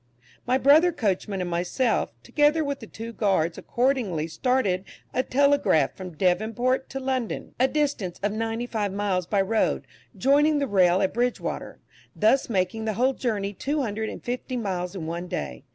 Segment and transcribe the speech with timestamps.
[0.47, 6.17] My brother coachman and myself, together with the two guards, accordingly started a "Telegraph" from
[6.17, 9.85] Devonport to London, a distance of ninety five miles by road,
[10.17, 11.77] joining the rail at Bridgewater,
[12.15, 15.65] thus making the whole journey two hundred and fifty miles in one day.